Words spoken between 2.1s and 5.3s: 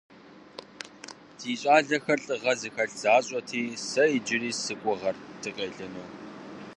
лӀыгъэ зыхэлъ защӀэти, сэ иджыри сыгугъэрт